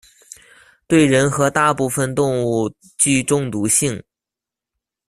[0.87, 4.01] 对人和大部分动物具中毒性。